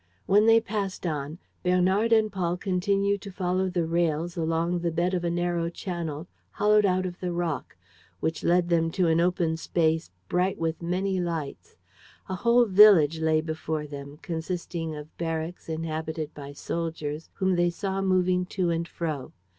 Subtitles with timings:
[0.25, 5.13] When they passed on, Bernard and Paul continued to follow the rails along the bed
[5.13, 7.77] of a narrow channel, hollowed out of the rock,
[8.19, 11.75] which led them to an open space bright with many lights.
[12.27, 18.01] A whole village lay before them, consisting of barracks inhabited by soldiers whom they saw
[18.01, 19.33] moving to and fro.